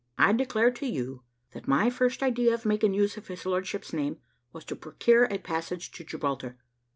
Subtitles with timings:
[0.17, 1.21] I declare to you,
[1.51, 4.17] that my first idea of making use of his lordship's name
[4.51, 6.57] was to procure a passage to Gibraltar.